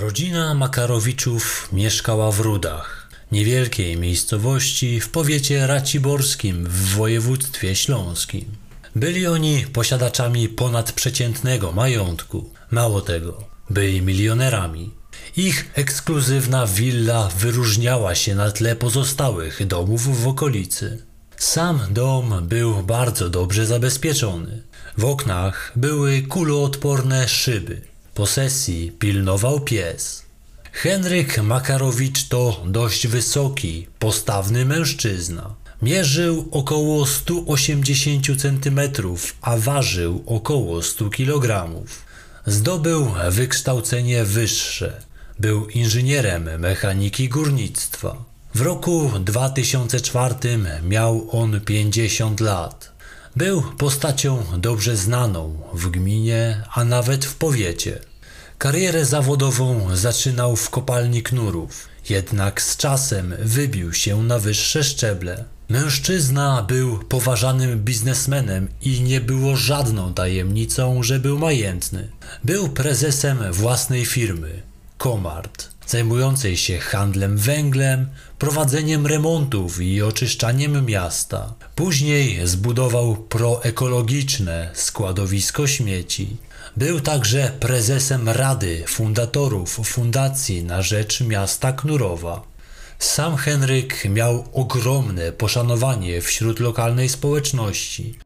[0.00, 8.44] Rodzina Makarowiczów mieszkała w Rudach, niewielkiej miejscowości w powiecie raciborskim w województwie śląskim.
[8.96, 12.50] Byli oni posiadaczami ponadprzeciętnego majątku.
[12.70, 14.90] Mało tego, byli milionerami.
[15.36, 21.02] Ich ekskluzywna willa wyróżniała się na tle pozostałych domów w okolicy.
[21.36, 24.62] Sam dom był bardzo dobrze zabezpieczony.
[24.98, 27.88] W oknach były kuloodporne szyby.
[28.18, 30.22] Posesji pilnował pies.
[30.72, 35.54] Henryk Makarowicz to dość wysoki, postawny mężczyzna.
[35.82, 38.80] Mierzył około 180 cm,
[39.40, 41.70] a ważył około 100 kg.
[42.46, 45.02] Zdobył wykształcenie wyższe.
[45.38, 48.24] Był inżynierem mechaniki górnictwa.
[48.54, 50.34] W roku 2004
[50.82, 52.92] miał on 50 lat.
[53.36, 58.07] Był postacią dobrze znaną w gminie, a nawet w powiecie.
[58.58, 65.44] Karierę zawodową zaczynał w kopalni knurów, jednak z czasem wybił się na wyższe szczeble.
[65.68, 72.08] Mężczyzna był poważanym biznesmenem i nie było żadną tajemnicą, że był majętny.
[72.44, 74.62] Był prezesem własnej firmy,
[74.98, 81.54] Komart, zajmującej się handlem węglem, prowadzeniem remontów i oczyszczaniem miasta.
[81.74, 86.36] Później zbudował proekologiczne składowisko śmieci.
[86.76, 92.42] Był także prezesem Rady Fundatorów Fundacji na rzecz miasta Knurowa.
[92.98, 98.18] Sam Henryk miał ogromne poszanowanie wśród lokalnej społeczności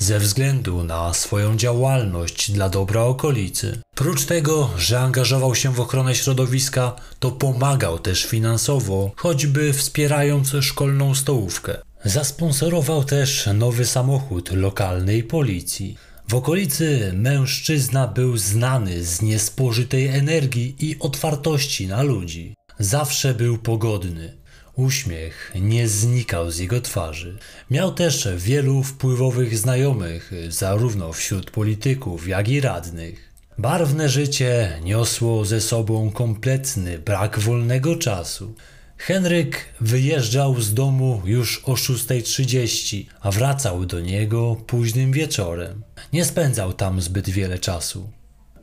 [0.00, 3.80] ze względu na swoją działalność dla dobra okolicy.
[3.94, 11.14] Prócz tego, że angażował się w ochronę środowiska, to pomagał też finansowo, choćby wspierając szkolną
[11.14, 11.76] stołówkę.
[12.04, 15.96] Zasponsorował też nowy samochód lokalnej policji.
[16.30, 22.54] W okolicy mężczyzna był znany z niespożytej energii i otwartości na ludzi.
[22.78, 24.36] Zawsze był pogodny.
[24.76, 27.38] Uśmiech nie znikał z jego twarzy.
[27.70, 33.32] Miał też wielu wpływowych znajomych, zarówno wśród polityków, jak i radnych.
[33.58, 38.54] Barwne życie niosło ze sobą kompletny brak wolnego czasu.
[39.00, 45.82] Henryk wyjeżdżał z domu już o 6.30, a wracał do niego późnym wieczorem.
[46.12, 48.10] Nie spędzał tam zbyt wiele czasu.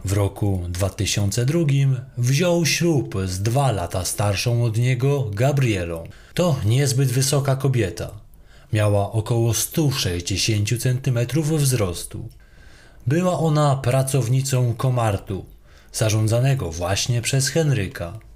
[0.06, 1.59] W roku 2002
[2.18, 6.03] wziął ślub z dwa lata starszą od niego Gabrielą.
[6.34, 8.12] To niezbyt wysoka kobieta.
[8.74, 12.30] Miała około 160 cm wzrostu.
[13.08, 15.46] Była ona pracownicą Komartu,
[15.94, 18.26] zarządzanego właśnie przez Henryka.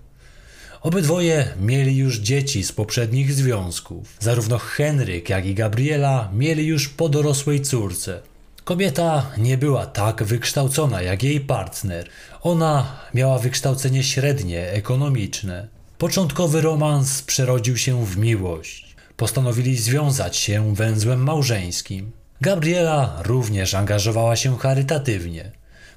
[0.81, 4.17] Obydwoje mieli już dzieci z poprzednich związków.
[4.19, 8.21] Zarówno Henryk, jak i Gabriela mieli już po dorosłej córce.
[8.63, 12.09] Kobieta nie była tak wykształcona jak jej partner.
[12.41, 15.67] Ona miała wykształcenie średnie, ekonomiczne.
[15.97, 18.95] Początkowy romans przerodził się w miłość.
[19.17, 22.11] Postanowili związać się węzłem małżeńskim.
[22.41, 25.51] Gabriela również angażowała się charytatywnie.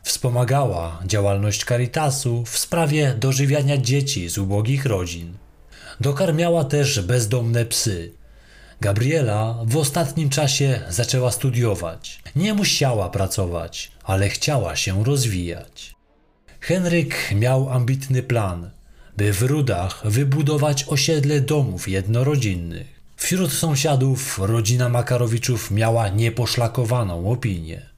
[0.04, 5.36] Wspomagała działalność Caritasu w sprawie dożywiania dzieci z ubogich rodzin.
[6.00, 8.12] Dokarmiała też bezdomne psy.
[8.80, 12.22] Gabriela w ostatnim czasie zaczęła studiować.
[12.36, 15.94] Nie musiała pracować, ale chciała się rozwijać.
[16.60, 18.70] Henryk miał ambitny plan,
[19.16, 23.00] by w Rudach wybudować osiedle domów jednorodzinnych.
[23.16, 27.93] Wśród sąsiadów rodzina Makarowiczów miała nieposzlakowaną opinię.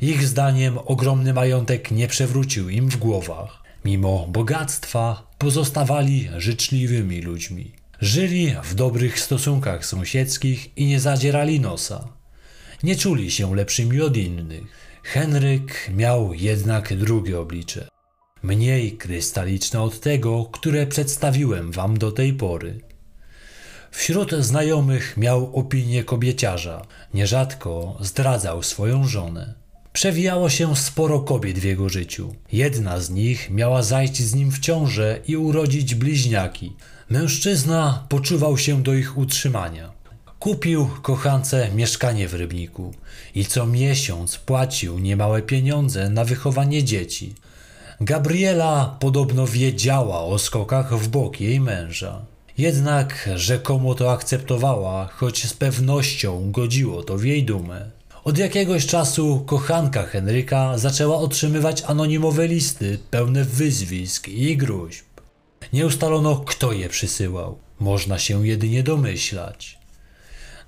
[0.00, 3.62] Ich zdaniem ogromny majątek nie przewrócił im w głowach.
[3.84, 7.72] Mimo bogactwa pozostawali życzliwymi ludźmi.
[8.00, 12.08] Żyli w dobrych stosunkach sąsiedzkich i nie zadzierali nosa.
[12.82, 14.62] Nie czuli się lepszymi od innych.
[15.02, 17.88] Henryk miał jednak drugie oblicze.
[18.42, 22.80] Mniej krystaliczne od tego, które przedstawiłem wam do tej pory.
[23.90, 26.86] Wśród znajomych miał opinię kobieciarza.
[27.14, 29.54] Nierzadko zdradzał swoją żonę.
[29.98, 32.34] Przewijało się sporo kobiet w jego życiu.
[32.52, 36.72] Jedna z nich miała zajść z nim w ciążę i urodzić bliźniaki.
[37.10, 39.92] Mężczyzna poczuwał się do ich utrzymania.
[40.38, 42.94] Kupił kochance mieszkanie w Rybniku
[43.34, 47.34] i co miesiąc płacił niemałe pieniądze na wychowanie dzieci.
[48.00, 52.24] Gabriela podobno wiedziała o skokach w bok jej męża.
[52.58, 57.97] Jednak rzekomo to akceptowała, choć z pewnością godziło to w jej dumę.
[58.28, 65.04] Od jakiegoś czasu kochanka Henryka zaczęła otrzymywać anonimowe listy pełne wyzwisk i gruźb.
[65.72, 67.58] Nie ustalono, kto je przysyłał.
[67.80, 69.78] Można się jedynie domyślać.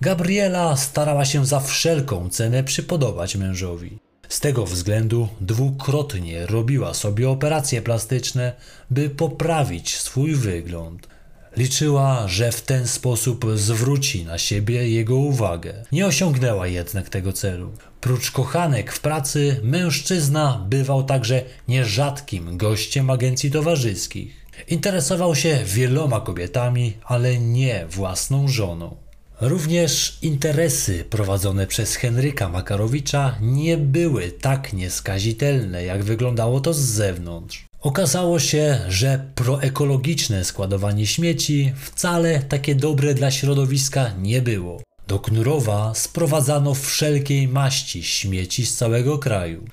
[0.01, 3.99] Gabriela starała się za wszelką cenę przypodobać mężowi.
[4.29, 8.53] Z tego względu dwukrotnie robiła sobie operacje plastyczne,
[8.91, 11.09] by poprawić swój wygląd.
[11.57, 15.75] Liczyła, że w ten sposób zwróci na siebie jego uwagę.
[15.93, 17.73] Nie osiągnęła jednak tego celu.
[18.01, 24.47] Prócz kochanek w pracy, mężczyzna bywał także nierzadkim gościem agencji towarzyskich.
[24.69, 28.97] Interesował się wieloma kobietami, ale nie własną żoną.
[29.41, 37.70] Również interesy prowadzone przez Henryka Makarowicza nie były tak nieskazitelne, jak wyglądało to z zewnątrz.
[37.81, 44.83] Okazało się, że proekologiczne składowanie śmieci wcale takie dobre dla środowiska nie było.
[45.09, 49.65] Do Knurowa sprowadzano wszelkiej maści śmieci z całego kraju.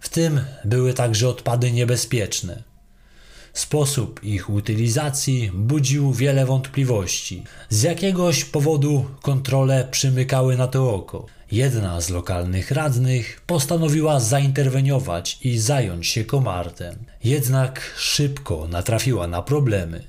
[0.00, 2.62] W tym były także odpady niebezpieczne.
[3.58, 7.44] Sposób ich utylizacji budził wiele wątpliwości.
[7.68, 11.26] Z jakiegoś powodu kontrole przymykały na to oko.
[11.52, 16.96] Jedna z lokalnych radnych postanowiła zainterweniować i zająć się komartem.
[17.24, 20.04] Jednak szybko natrafiła na problemy.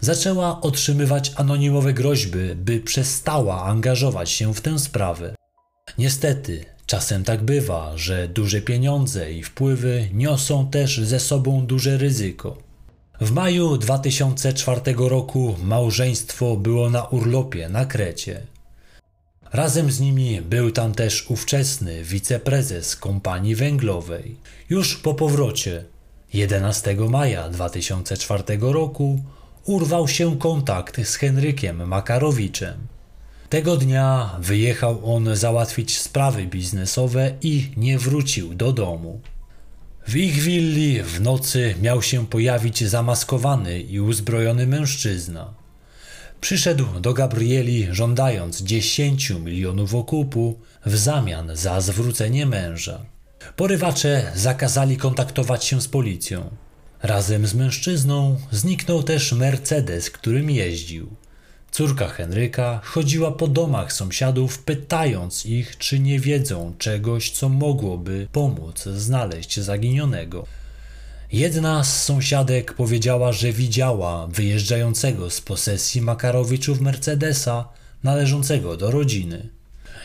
[0.00, 5.34] Zaczęła otrzymywać anonimowe groźby, by przestała angażować się w tę sprawę.
[5.98, 12.56] Niestety, czasem tak bywa, że duże pieniądze i wpływy niosą też ze sobą duże ryzyko.
[13.20, 18.40] W maju 2004 roku małżeństwo było na urlopie na Krecie.
[19.52, 24.36] Razem z nimi był tam też ówczesny wiceprezes kompanii węglowej.
[24.70, 25.84] Już po powrocie
[26.32, 29.20] 11 maja 2004 roku
[29.64, 32.93] urwał się kontakt z Henrykiem Makarowiczem.
[33.48, 39.20] Tego dnia wyjechał on załatwić sprawy biznesowe i nie wrócił do domu.
[40.06, 45.54] W ich willi w nocy miał się pojawić zamaskowany i uzbrojony mężczyzna.
[46.40, 53.04] Przyszedł do Gabrieli żądając 10 milionów okupu w zamian za zwrócenie męża.
[53.56, 56.50] Porywacze zakazali kontaktować się z policją.
[57.02, 61.16] Razem z mężczyzną zniknął też Mercedes, którym jeździł.
[61.74, 68.84] Córka Henryka chodziła po domach sąsiadów, pytając ich, czy nie wiedzą czegoś, co mogłoby pomóc
[68.84, 70.46] znaleźć zaginionego.
[71.32, 77.68] Jedna z sąsiadek powiedziała, że widziała wyjeżdżającego z posesji Makarowiczów Mercedesa
[78.02, 79.48] należącego do rodziny.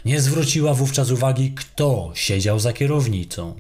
[0.06, 3.56] Nie zwróciła wówczas uwagi, kto siedział za kierownicą.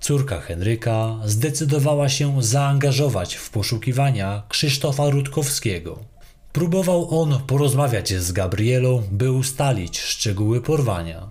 [0.00, 6.17] Córka Henryka zdecydowała się zaangażować w poszukiwania Krzysztofa Rutkowskiego.
[6.58, 11.30] Próbował on porozmawiać z Gabrielą, by ustalić szczegóły porwania.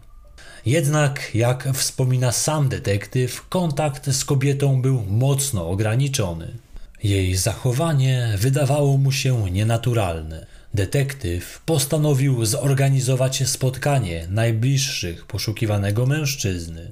[0.66, 6.58] Jednak, jak wspomina sam detektyw, kontakt z kobietą był mocno ograniczony.
[7.04, 10.46] Jej zachowanie wydawało mu się nienaturalne.
[10.74, 16.92] Detektyw postanowił zorganizować spotkanie najbliższych poszukiwanego mężczyzny.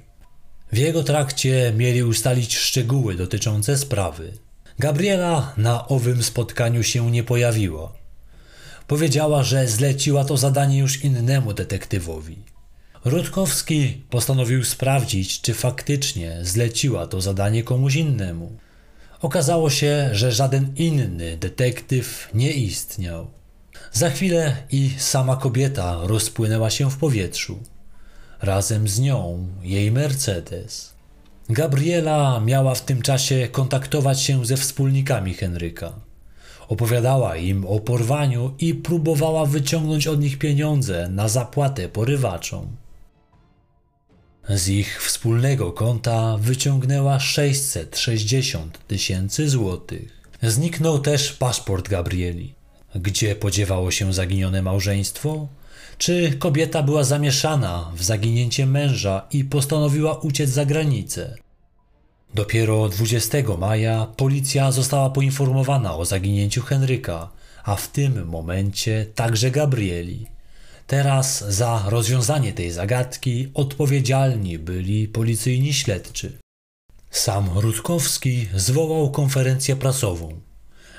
[0.71, 4.33] W jego trakcie mieli ustalić szczegóły dotyczące sprawy.
[4.79, 8.04] Gabriela na owym spotkaniu się nie pojawiła.
[8.87, 12.37] Powiedziała, że zleciła to zadanie już innemu detektywowi.
[13.05, 18.57] Rutkowski postanowił sprawdzić, czy faktycznie zleciła to zadanie komuś innemu.
[19.21, 23.27] Okazało się, że żaden inny detektyw nie istniał.
[23.91, 27.59] Za chwilę i sama kobieta rozpłynęła się w powietrzu.
[28.41, 30.93] Razem z nią jej Mercedes.
[31.49, 36.04] Gabriela miała w tym czasie kontaktować się ze wspólnikami Henryka.
[36.67, 42.67] Opowiadała im o porwaniu i próbowała wyciągnąć od nich pieniądze na zapłatę porywaczom.
[44.49, 50.21] Z ich wspólnego konta wyciągnęła 660 tysięcy złotych.
[50.41, 52.53] Zniknął też paszport Gabrieli.
[52.95, 55.47] Gdzie podziewało się zaginione małżeństwo?
[55.97, 61.35] Czy kobieta była zamieszana w zaginięcie męża i postanowiła uciec za granicę?
[62.35, 67.29] Dopiero 20 maja policja została poinformowana o zaginięciu Henryka,
[67.63, 70.25] a w tym momencie także Gabrieli.
[70.87, 76.37] Teraz za rozwiązanie tej zagadki odpowiedzialni byli policyjni śledczy.
[77.11, 80.39] Sam Rutkowski zwołał konferencję prasową.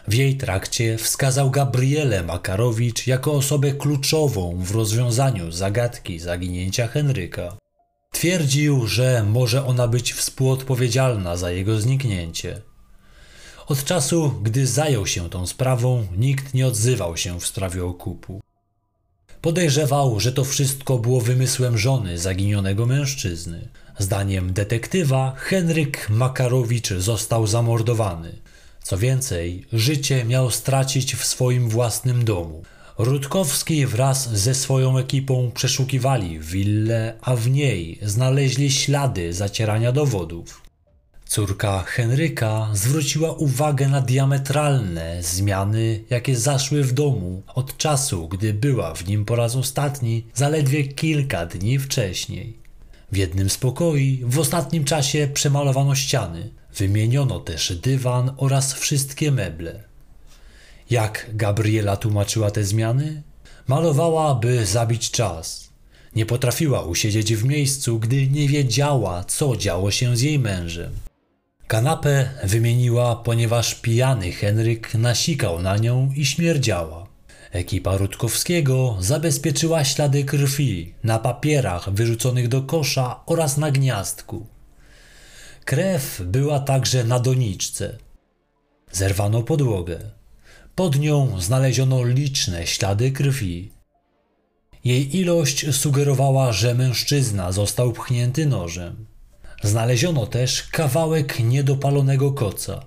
[0.09, 7.57] W jej trakcie wskazał Gabrielę Makarowicz jako osobę kluczową w rozwiązaniu zagadki zaginięcia Henryka.
[8.17, 12.61] Twierdził, że może ona być współodpowiedzialna za jego zniknięcie.
[13.67, 18.41] Od czasu, gdy zajął się tą sprawą, nikt nie odzywał się w sprawie okupu.
[19.41, 23.69] Podejrzewał, że to wszystko było wymysłem żony zaginionego mężczyzny.
[23.99, 28.33] Zdaniem detektywa, Henryk Makarowicz został zamordowany.
[28.83, 32.63] Co więcej, życie miał stracić w swoim własnym domu.
[32.99, 40.63] Rutkowski wraz ze swoją ekipą przeszukiwali willę, a w niej znaleźli ślady zacierania dowodów.
[41.27, 48.95] Córka Henryka zwróciła uwagę na diametralne zmiany, jakie zaszły w domu od czasu, gdy była
[48.95, 52.57] w nim po raz ostatni, zaledwie kilka dni wcześniej.
[53.13, 59.85] W jednym z pokoi w ostatnim czasie przemalowano ściany, wymieniono też dywan oraz wszystkie meble.
[60.91, 63.23] Jak Gabriela tłumaczyła te zmiany?
[63.67, 65.69] Malowała, by zabić czas.
[66.15, 70.93] Nie potrafiła usiedzieć w miejscu, gdy nie wiedziała, co działo się z jej mężem.
[71.67, 77.07] Kanapę wymieniła, ponieważ pijany Henryk nasikał na nią i śmierdziała.
[77.53, 84.47] Ekipa Rutkowskiego zabezpieczyła ślady krwi na papierach wyrzuconych do kosza oraz na gniazdku.
[85.65, 87.99] Krew była także na doniczce.
[88.93, 89.99] Zerwano podłogę.
[90.77, 93.73] Pod nią znaleziono liczne ślady krwi.
[94.85, 99.07] Jej ilość sugerowała, że mężczyzna został pchnięty nożem.
[99.63, 102.85] Znaleziono też kawałek niedopalonego koca.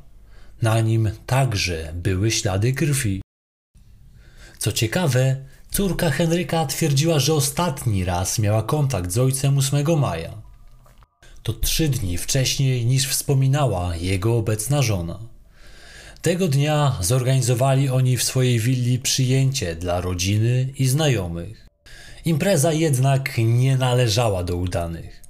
[0.61, 3.21] Na nim także były ślady krwi.
[4.57, 10.41] Co ciekawe, córka Henryka twierdziła, że ostatni raz miała kontakt z ojcem 8 maja.
[11.43, 15.38] To trzy dni wcześniej niż wspominała jego obecna żona.
[16.21, 21.67] Tego dnia zorganizowali oni w swojej willi przyjęcie dla rodziny i znajomych.
[22.25, 25.21] Impreza jednak nie należała do udanych.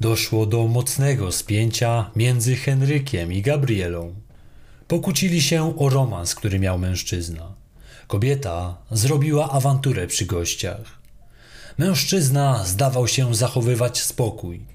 [0.00, 4.14] Doszło do mocnego spięcia między Henrykiem i Gabrielą.
[4.88, 7.54] Pokłócili się o romans, który miał mężczyzna.
[8.06, 10.98] Kobieta zrobiła awanturę przy gościach.
[11.78, 14.66] Mężczyzna zdawał się zachowywać spokój.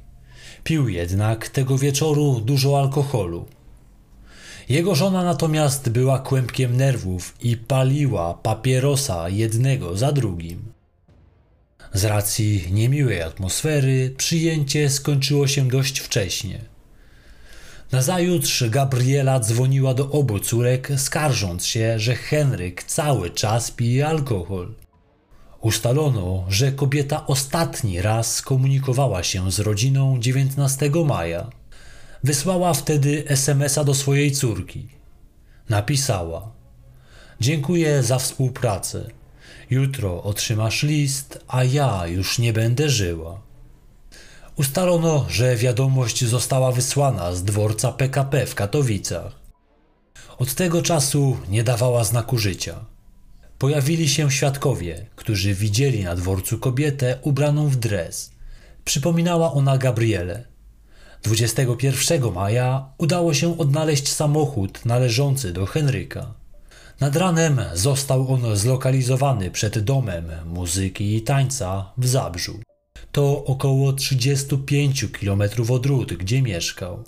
[0.63, 3.58] Pił jednak tego wieczoru dużo alkoholu.
[4.69, 10.73] Jego żona natomiast była kłębkiem nerwów i paliła papierosa jednego za drugim.
[11.93, 16.59] Z racji niemiłej atmosfery przyjęcie skończyło się dość wcześnie.
[17.91, 24.73] Nazajutrz Gabriela dzwoniła do obu córek, skarżąc się, że Henryk cały czas pije alkohol.
[25.61, 31.58] Ustalono, że kobieta ostatni raz skomunikowała się z rodziną 19 maja.
[32.23, 34.87] Wysłała wtedy SMS-a do swojej córki.
[35.69, 36.51] Napisała:
[37.41, 39.09] Dziękuję za współpracę.
[39.69, 43.41] Jutro otrzymasz list, a ja już nie będę żyła.
[44.55, 49.39] Ustalono, że wiadomość została wysłana z dworca PKP w Katowicach.
[50.37, 52.85] Od tego czasu nie dawała znaku życia.
[53.57, 58.31] Pojawili się świadkowie, którzy widzieli na dworcu kobietę ubraną w dres.
[58.85, 60.48] Przypominała ona Gabrielę.
[61.23, 66.33] 21 maja udało się odnaleźć samochód należący do Henryka.
[66.99, 72.59] Nad ranem został on zlokalizowany przed domem muzyki i tańca w Zabrzu.
[73.11, 77.03] To około 35 km od Rud, gdzie mieszkał.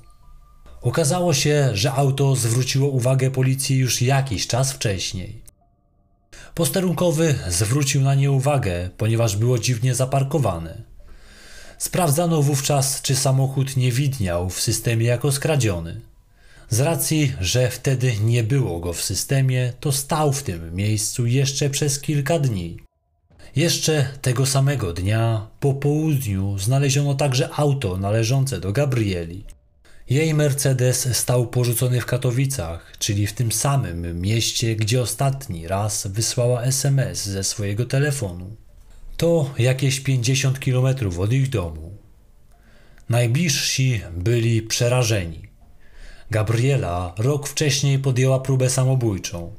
[0.82, 5.42] Okazało się, że auto zwróciło uwagę policji już jakiś czas wcześniej.
[6.56, 10.91] Posterunkowy zwrócił na nie uwagę, ponieważ było dziwnie zaparkowane.
[11.82, 16.02] Sprawdzano wówczas, czy samochód nie widniał w systemie jako skradziony.
[16.70, 21.70] Z racji, że wtedy nie było go w systemie, to stał w tym miejscu jeszcze
[21.70, 22.78] przez kilka dni.
[23.56, 29.44] Jeszcze tego samego dnia, po południu, znaleziono także auto należące do Gabrieli.
[30.10, 36.64] Jej Mercedes stał porzucony w Katowicach, czyli w tym samym mieście, gdzie ostatni raz wysłała
[36.64, 38.56] SMS ze swojego telefonu.
[39.22, 40.86] To jakieś 50 km
[41.20, 41.92] od ich domu.
[43.10, 45.42] Najbliżsi byli przerażeni.
[46.32, 49.54] Gabriela rok wcześniej podjęła próbę samobójczą.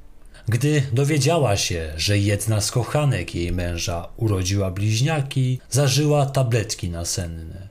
[0.48, 7.68] Gdy dowiedziała się, że jedna z kochanek jej męża urodziła bliźniaki, zażyła tabletki nasenne.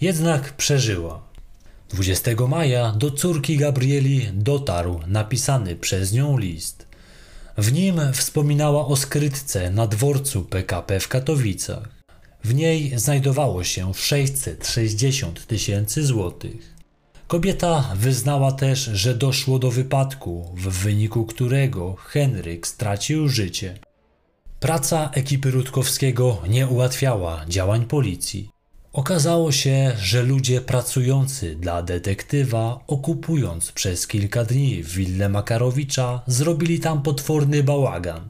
[0.00, 1.22] Jednak przeżyła.
[1.88, 6.89] 20 maja do córki Gabrieli dotarł napisany przez nią list.
[7.60, 11.88] W nim wspominała o skrytce na dworcu PKP w Katowicach.
[12.44, 16.74] W niej znajdowało się 660 tysięcy złotych.
[17.26, 23.78] Kobieta wyznała też, że doszło do wypadku, w wyniku którego Henryk stracił życie.
[24.60, 28.50] Praca ekipy Rutkowskiego nie ułatwiała działań policji.
[28.92, 37.02] Okazało się, że ludzie pracujący dla detektywa, okupując przez kilka dni willę Makarowicza, zrobili tam
[37.02, 38.28] potworny bałagan.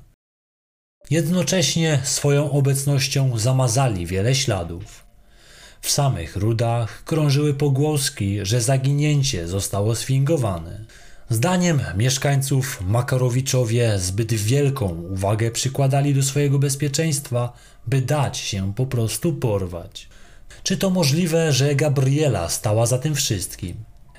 [1.10, 5.04] Jednocześnie swoją obecnością zamazali wiele śladów.
[5.80, 10.84] W samych rudach krążyły pogłoski, że zaginięcie zostało sfingowane.
[11.30, 17.52] Zdaniem mieszkańców Makarowiczowie zbyt wielką uwagę przykładali do swojego bezpieczeństwa,
[17.86, 20.08] by dać się po prostu porwać.
[20.62, 23.74] Czy to możliwe, że Gabriela stała za tym wszystkim?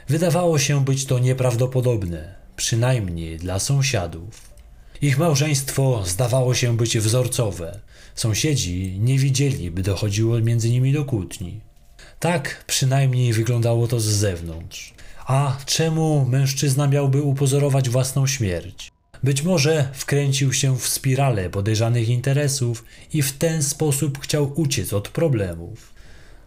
[0.09, 4.51] Wydawało się być to nieprawdopodobne, przynajmniej dla sąsiadów.
[5.01, 7.79] Ich małżeństwo zdawało się być wzorcowe.
[8.15, 11.61] Sąsiedzi nie widzieli, by dochodziło między nimi do kłótni.
[12.19, 14.93] Tak przynajmniej wyglądało to z zewnątrz.
[15.27, 18.91] A czemu mężczyzna miałby upozorować własną śmierć?
[19.23, 25.09] Być może wkręcił się w spiralę podejrzanych interesów i w ten sposób chciał uciec od
[25.09, 25.90] problemów.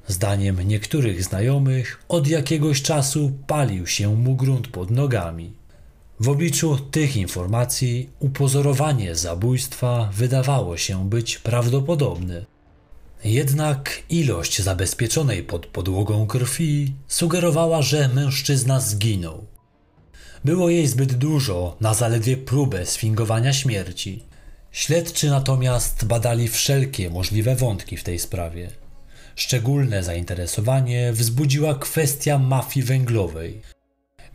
[0.09, 5.53] Zdaniem niektórych znajomych, od jakiegoś czasu palił się mu grunt pod nogami.
[6.21, 12.45] W obliczu tych informacji upozorowanie zabójstwa wydawało się być prawdopodobne.
[13.25, 19.45] Jednak ilość zabezpieczonej pod podłogą krwi sugerowała, że mężczyzna zginął.
[20.45, 24.23] Było jej zbyt dużo na zaledwie próbę sfingowania śmierci.
[24.73, 28.84] Śledczy natomiast badali wszelkie możliwe wątki w tej sprawie.
[29.37, 33.61] Szczególne zainteresowanie wzbudziła kwestia mafii węglowej.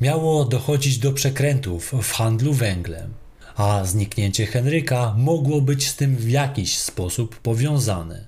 [0.01, 3.13] Miało dochodzić do przekrętów w handlu węglem,
[3.55, 8.25] a zniknięcie Henryka mogło być z tym w jakiś sposób powiązane.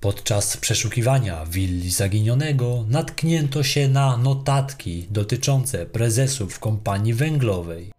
[0.00, 7.92] Podczas przeszukiwania willi zaginionego natknięto się na notatki dotyczące prezesów kompanii węglowej.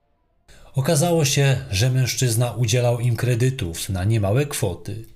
[0.75, 5.12] Okazało się, że mężczyzna udzielał im kredytów na niemałe kwoty.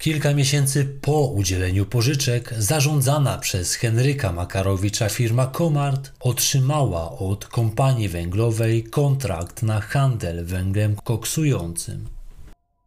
[0.00, 8.84] Kilka miesięcy po udzieleniu pożyczek zarządzana przez Henryka Makarowicza firma Komart otrzymała od kompanii węglowej
[8.84, 12.08] kontrakt na handel węglem koksującym.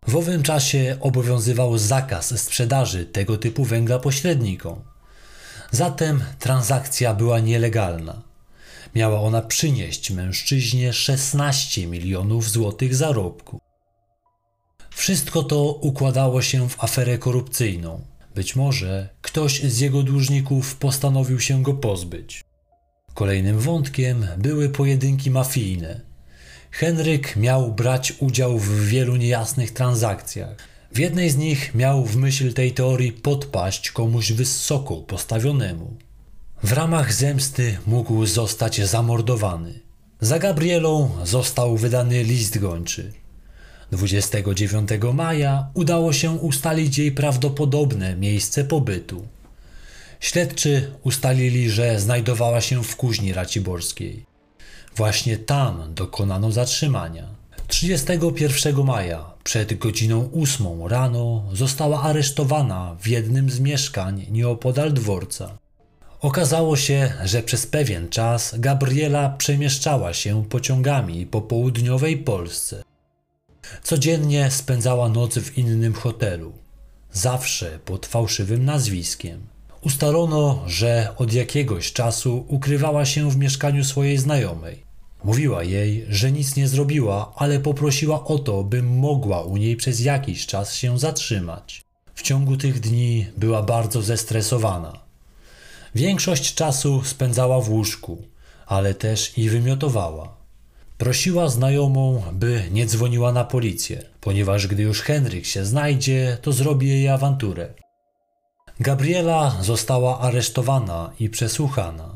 [0.08, 4.82] W owym czasie obowiązywał zakaz sprzedaży tego typu węgla pośrednikom.
[5.72, 8.22] Zatem transakcja była nielegalna.
[8.96, 13.73] Miała ona przynieść mężczyźnie 16 milionów złotych zarobku.
[15.04, 18.02] Wszystko to układało się w aferę korupcyjną.
[18.36, 22.44] Być może ktoś z jego dłużników postanowił się go pozbyć.
[23.14, 26.02] Kolejnym wątkiem były pojedynki mafijne.
[26.72, 30.58] Henryk miał brać udział w wielu niejasnych transakcjach.
[30.92, 35.98] W jednej z nich miał w myśl tej teorii podpaść komuś wysoko postawionemu.
[36.64, 39.80] W ramach zemsty mógł zostać zamordowany.
[40.22, 43.23] Za Gabrielą został wydany list gończy.
[43.94, 49.28] 29 maja udało się ustalić jej prawdopodobne miejsce pobytu.
[50.20, 54.26] Śledczy ustalili, że znajdowała się w kuźni raciborskiej.
[54.96, 57.28] Właśnie tam dokonano zatrzymania.
[57.68, 65.58] 31 maja przed godziną 8 rano została aresztowana w jednym z mieszkań nieopodal dworca.
[66.22, 72.84] Okazało się, że przez pewien czas Gabriela przemieszczała się pociągami po południowej Polsce.
[73.84, 76.54] Codziennie spędzała noc w innym hotelu,
[77.12, 79.42] zawsze pod fałszywym nazwiskiem.
[79.82, 84.84] Ustalono, że od jakiegoś czasu ukrywała się w mieszkaniu swojej znajomej.
[85.24, 90.00] Mówiła jej, że nic nie zrobiła, ale poprosiła o to, by mogła u niej przez
[90.00, 91.82] jakiś czas się zatrzymać.
[92.16, 95.00] W ciągu tych dni była bardzo zestresowana.
[95.96, 98.24] Większość czasu spędzała w łóżku,
[98.66, 100.43] ale też i wymiotowała.
[100.98, 106.88] Prosiła znajomą, by nie dzwoniła na policję, ponieważ gdy już Henryk się znajdzie, to zrobi
[106.88, 107.74] jej awanturę.
[108.80, 112.10] Gabriela została aresztowana i przesłuchana.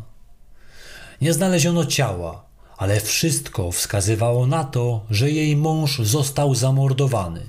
[1.22, 2.46] Nie znaleziono ciała,
[2.78, 7.42] ale wszystko wskazywało na to, że jej mąż został zamordowany.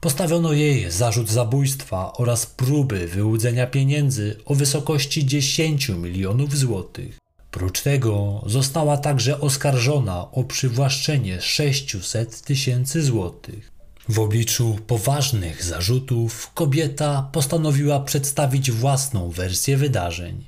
[0.00, 7.18] Postawiono jej zarzut zabójstwa oraz próby wyłudzenia pieniędzy o wysokości 10 milionów złotych.
[7.58, 13.72] Prócz tego została także oskarżona o przywłaszczenie 600 tysięcy złotych.
[14.08, 20.44] W obliczu poważnych zarzutów kobieta postanowiła przedstawić własną wersję wydarzeń.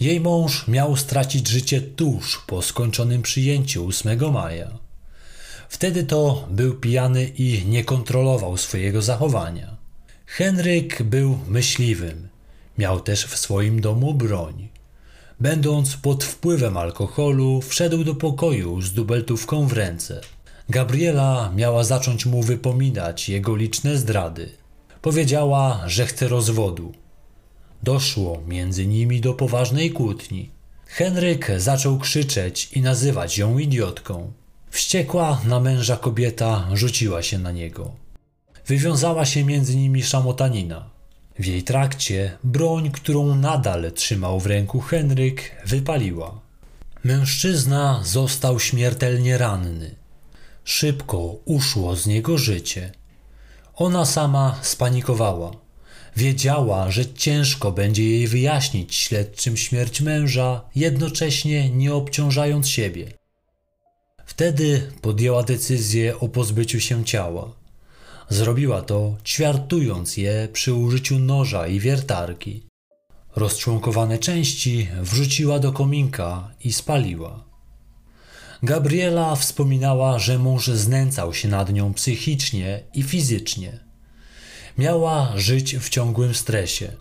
[0.00, 4.78] Jej mąż miał stracić życie tuż po skończonym przyjęciu 8 maja.
[5.68, 9.76] Wtedy to był pijany i nie kontrolował swojego zachowania.
[10.26, 12.28] Henryk był myśliwym.
[12.78, 14.79] Miał też w swoim domu broń.
[15.40, 20.20] Będąc pod wpływem alkoholu, wszedł do pokoju z dubeltówką w ręce.
[20.68, 24.50] Gabriela miała zacząć mu wypominać jego liczne zdrady.
[25.02, 26.92] Powiedziała, że chce rozwodu.
[27.82, 30.50] Doszło między nimi do poważnej kłótni.
[30.86, 34.32] Henryk zaczął krzyczeć i nazywać ją idiotką.
[34.70, 37.90] Wściekła na męża kobieta rzuciła się na niego.
[38.66, 40.99] Wywiązała się między nimi szamotanina.
[41.40, 46.40] W jej trakcie broń, którą nadal trzymał w ręku Henryk, wypaliła.
[47.04, 49.94] Mężczyzna został śmiertelnie ranny.
[50.64, 52.92] Szybko uszło z niego życie.
[53.74, 55.50] Ona sama spanikowała.
[56.16, 63.12] Wiedziała, że ciężko będzie jej wyjaśnić śledczym śmierć męża, jednocześnie nie obciążając siebie.
[64.26, 67.59] Wtedy podjęła decyzję o pozbyciu się ciała.
[68.30, 72.62] Zrobiła to, ćwiartując je przy użyciu noża i wiertarki.
[73.36, 77.44] Rozczłonkowane części wrzuciła do kominka i spaliła.
[78.62, 83.80] Gabriela wspominała, że mąż znęcał się nad nią psychicznie i fizycznie.
[84.78, 86.92] Miała żyć w ciągłym stresie.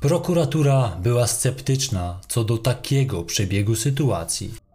[0.00, 4.67] Prokuratura była sceptyczna co do takiego przebiegu sytuacji.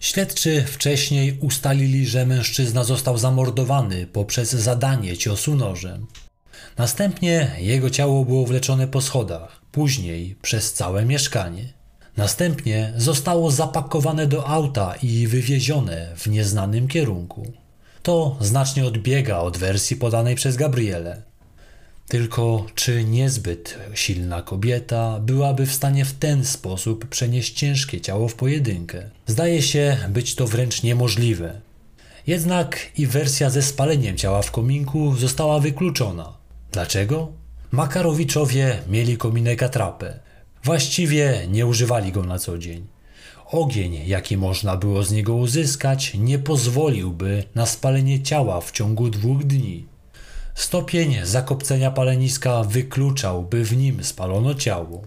[0.00, 6.06] Śledczy wcześniej ustalili, że mężczyzna został zamordowany poprzez zadanie ciosu nożem.
[6.78, 11.72] Następnie jego ciało było wleczone po schodach, później przez całe mieszkanie.
[12.16, 17.52] Następnie zostało zapakowane do auta i wywiezione w nieznanym kierunku.
[18.02, 21.22] To znacznie odbiega od wersji podanej przez Gabrielę.
[22.08, 28.34] Tylko czy niezbyt silna kobieta byłaby w stanie w ten sposób przenieść ciężkie ciało w
[28.34, 29.10] pojedynkę?
[29.26, 31.60] Zdaje się być to wręcz niemożliwe.
[32.26, 36.32] Jednak i wersja ze spaleniem ciała w kominku została wykluczona.
[36.72, 37.32] Dlaczego?
[37.72, 40.18] Makarowiczowie mieli kominek atrapę.
[40.64, 42.86] Właściwie nie używali go na co dzień.
[43.50, 49.44] Ogień, jaki można było z niego uzyskać, nie pozwoliłby na spalenie ciała w ciągu dwóch
[49.44, 49.95] dni.
[50.56, 55.02] Stopień zakopcenia paleniska wykluczał, by w nim spalono ciało.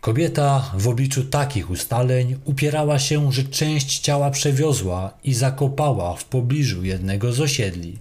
[0.00, 6.84] Kobieta w obliczu takich ustaleń upierała się, że część ciała przewiozła i zakopała w pobliżu
[6.84, 7.98] jednego z osiedli.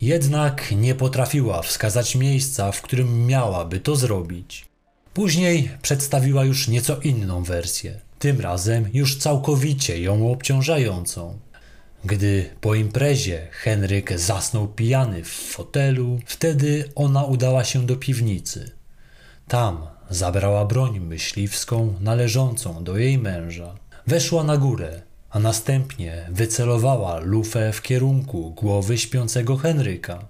[0.00, 4.64] Jednak nie potrafiła wskazać miejsca, w którym miałaby to zrobić.
[5.14, 11.38] Później przedstawiła już nieco inną wersję, tym razem już całkowicie ją obciążającą.
[12.06, 18.70] Gdy po imprezie Henryk zasnął pijany w fotelu, wtedy ona udała się do piwnicy.
[19.48, 23.74] Tam zabrała broń myśliwską należącą do jej męża.
[24.06, 30.28] Weszła na górę, a następnie wycelowała lufę w kierunku głowy śpiącego Henryka.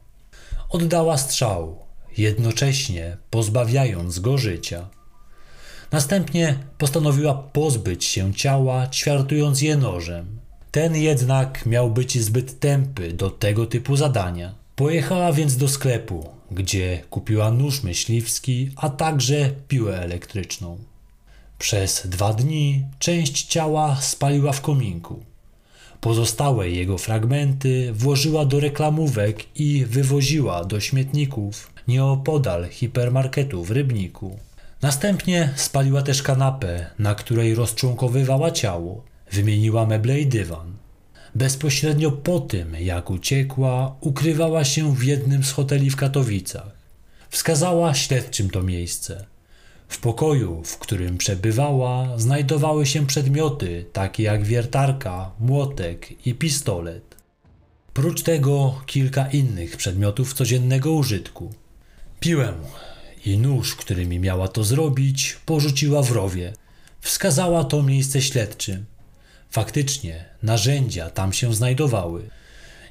[0.68, 1.78] Oddała strzał,
[2.18, 4.88] jednocześnie pozbawiając go życia.
[5.92, 10.45] Następnie postanowiła pozbyć się ciała, ćwiartując je nożem.
[10.70, 14.55] Ten jednak miał być zbyt tępy do tego typu zadania.
[14.76, 20.79] Pojechała więc do sklepu, gdzie kupiła nóż myśliwski, a także piłę elektryczną.
[21.59, 25.22] Przez dwa dni część ciała spaliła w kominku.
[26.00, 34.38] Pozostałe jego fragmenty włożyła do reklamówek i wywoziła do śmietników nieopodal hipermarketu w Rybniku.
[34.83, 39.05] Następnie spaliła też kanapę, na której rozczłonkowywała ciało.
[39.32, 40.76] Wymieniła meble i dywan.
[41.34, 46.76] Bezpośrednio po tym, jak uciekła, ukrywała się w jednym z hoteli w Katowicach.
[47.30, 49.26] Wskazała śledczym to miejsce.
[49.88, 57.16] W pokoju, w którym przebywała, znajdowały się przedmioty takie jak wiertarka, młotek i pistolet.
[57.92, 61.52] Prócz tego kilka innych przedmiotów codziennego użytku.
[62.20, 62.52] Piłę
[63.26, 66.52] i nóż, którymi miała to zrobić, porzuciła w rowie.
[67.00, 68.84] Wskazała to miejsce śledczym.
[69.50, 72.30] Faktycznie, narzędzia tam się znajdowały.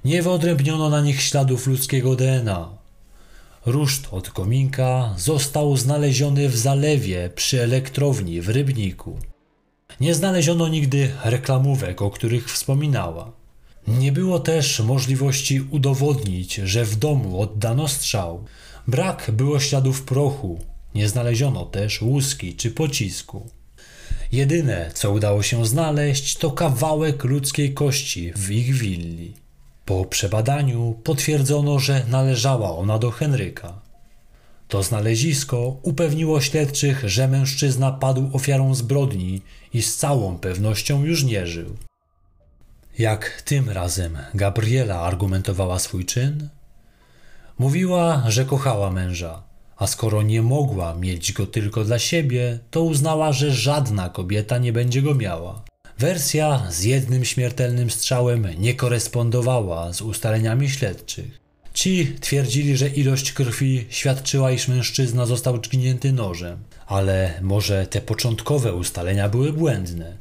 [0.06, 2.70] Nie wyodrębniono na nich śladów ludzkiego DNA.
[3.66, 9.20] Ruszt od kominka został znaleziony w zalewie przy elektrowni w Rybniku.
[10.00, 13.32] Nie znaleziono nigdy reklamówek, o których wspominała.
[13.88, 18.46] Nie było też możliwości udowodnić, że w domu oddano strzał.
[18.88, 20.60] Brak było śladów prochu,
[20.96, 23.50] nie znaleziono też łuski czy pocisku.
[24.32, 29.34] Jedyne, co udało się znaleźć, to kawałek ludzkiej kości w ich willi.
[29.86, 33.82] Po przebadaniu potwierdzono, że należała ona do Henryka.
[34.68, 39.42] To znalezisko upewniło śledczych, że mężczyzna padł ofiarą zbrodni
[39.74, 41.76] i z całą pewnością już nie żył.
[43.00, 46.50] Jak tym razem Gabriela argumentowała swój czyn?
[47.60, 49.44] Mówiła, że kochała męża,
[49.78, 54.74] a skoro nie mogła mieć go tylko dla siebie, to uznała, że żadna kobieta nie
[54.74, 55.64] będzie go miała.
[56.00, 61.40] Wersja z jednym śmiertelnym strzałem nie korespondowała z ustaleniami śledczych.
[61.74, 66.58] Ci twierdzili, że ilość krwi świadczyła, iż mężczyzna został dźgnięty nożem,
[66.88, 70.18] ale może te początkowe ustalenia były błędne.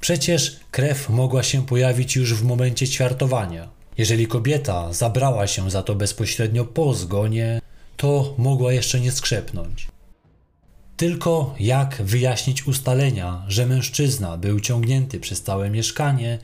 [0.00, 3.68] Przecież krew mogła się pojawić już w momencie ćwiartowania.
[3.98, 7.60] Jeżeli kobieta zabrała się za to bezpośrednio po zgonie,
[7.96, 9.88] to mogła jeszcze nie skrzepnąć.
[10.96, 16.38] Tylko jak wyjaśnić ustalenia, że mężczyzna był ciągnięty przez całe mieszkanie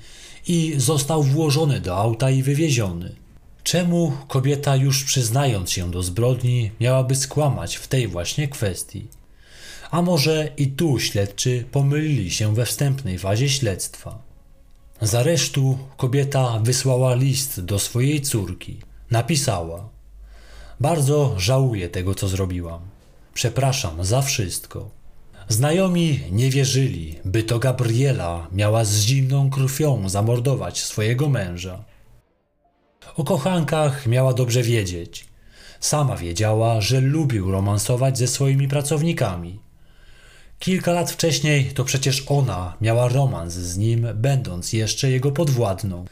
[0.46, 3.14] i został włożony do auta i wywieziony?
[3.62, 9.06] Czemu kobieta, już przyznając się do zbrodni, miałaby skłamać w tej właśnie kwestii?
[9.90, 14.22] A może i tu śledczy pomylili się we wstępnej fazie śledztwa?
[15.02, 18.76] Z aresztu kobieta wysłała list do swojej córki.
[19.10, 19.88] Napisała:
[20.80, 22.80] Bardzo żałuję tego, co zrobiłam.
[23.34, 24.90] Przepraszam za wszystko.
[25.48, 31.84] Znajomi nie wierzyli, by to Gabriela miała z zimną krwią zamordować swojego męża.
[33.16, 35.24] O kochankach miała dobrze wiedzieć.
[35.80, 39.60] Sama wiedziała, że lubił romansować ze swoimi pracownikami.
[40.58, 46.04] Kilka lat wcześniej to przecież ona miała romans z nim, będąc jeszcze jego podwładną.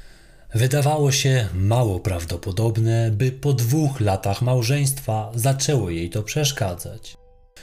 [0.54, 7.16] Wydawało się mało prawdopodobne, by po dwóch latach małżeństwa zaczęło jej to przeszkadzać.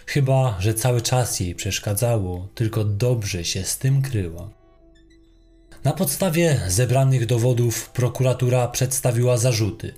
[0.05, 4.49] Chyba, że cały czas jej przeszkadzało, tylko dobrze się z tym kryła.
[5.83, 9.93] Na podstawie zebranych dowodów prokuratura przedstawiła zarzuty.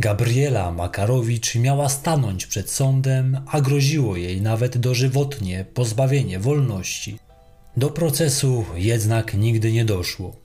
[0.00, 7.18] Gabriela Makarowicz miała stanąć przed sądem, a groziło jej nawet dożywotnie pozbawienie wolności.
[7.76, 10.43] Do procesu jednak nigdy nie doszło.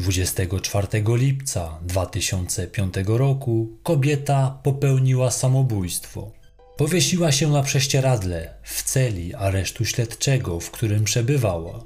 [0.00, 0.86] 24
[1.16, 6.32] lipca 2005 roku kobieta popełniła samobójstwo.
[6.76, 11.84] Powiesiła się na prześcieradle w celi aresztu śledczego, w którym przebywała.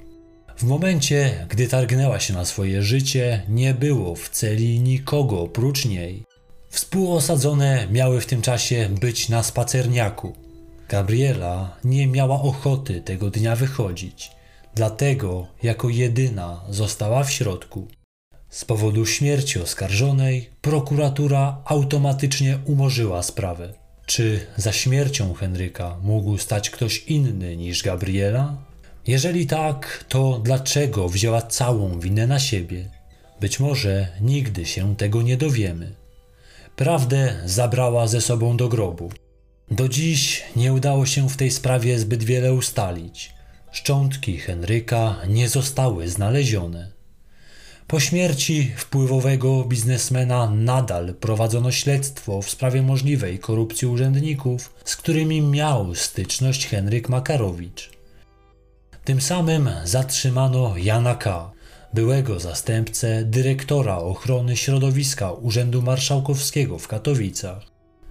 [0.56, 6.24] W momencie, gdy targnęła się na swoje życie, nie było w celi nikogo oprócz niej.
[6.68, 10.32] Współosadzone miały w tym czasie być na spacerniaku.
[10.88, 14.30] Gabriela nie miała ochoty tego dnia wychodzić,
[14.74, 17.88] dlatego jako jedyna została w środku.
[18.54, 23.74] Z powodu śmierci oskarżonej prokuratura automatycznie umorzyła sprawę.
[24.06, 28.56] Czy za śmiercią Henryka mógł stać ktoś inny niż Gabriela?
[29.06, 32.88] Jeżeli tak, to dlaczego wzięła całą winę na siebie?
[33.40, 35.94] Być może nigdy się tego nie dowiemy.
[36.76, 39.12] Prawdę zabrała ze sobą do grobu.
[39.70, 43.34] Do dziś nie udało się w tej sprawie zbyt wiele ustalić.
[43.72, 46.93] Szczątki Henryka nie zostały znalezione.
[47.86, 55.94] Po śmierci wpływowego biznesmena nadal prowadzono śledztwo w sprawie możliwej korupcji urzędników, z którymi miał
[55.94, 57.90] styczność Henryk Makarowicz.
[59.04, 61.50] Tym samym zatrzymano Jana K.,
[61.94, 67.62] byłego zastępcę dyrektora ochrony środowiska Urzędu Marszałkowskiego w Katowicach.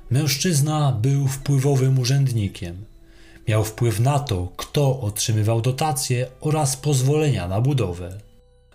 [0.10, 2.86] Mężczyzna był wpływowym urzędnikiem.
[3.48, 8.18] Miał wpływ na to, kto otrzymywał dotacje oraz pozwolenia na budowę.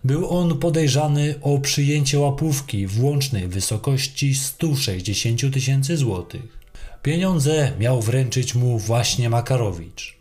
[0.05, 6.59] Był on podejrzany o przyjęcie łapówki w łącznej wysokości 160 tysięcy złotych.
[7.03, 10.19] Pieniądze miał wręczyć mu właśnie Makarowicz.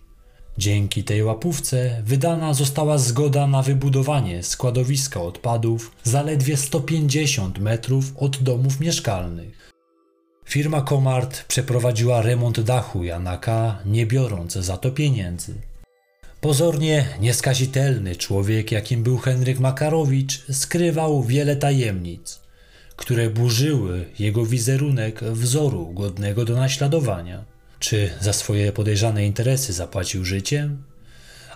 [0.58, 8.80] Dzięki tej łapówce wydana została zgoda na wybudowanie składowiska odpadów zaledwie 150 metrów od domów
[8.80, 9.74] mieszkalnych.
[10.46, 15.54] Firma Komart przeprowadziła remont dachu Janaka, nie biorąc za to pieniędzy.
[16.41, 22.39] Pozornie nieskazitelny człowiek, jakim był Henryk Makarowicz, skrywał wiele tajemnic,
[22.95, 27.45] które burzyły jego wizerunek wzoru godnego do naśladowania.
[27.80, 30.84] Czy za swoje podejrzane interesy zapłacił życiem?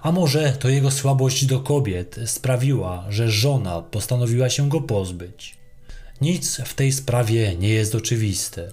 [0.02, 5.58] A może to jego słabość do kobiet sprawiła, że żona postanowiła się go pozbyć?
[6.22, 8.72] Nic w tej sprawie nie jest oczywiste.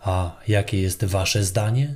[0.00, 1.94] A jakie jest wasze zdanie?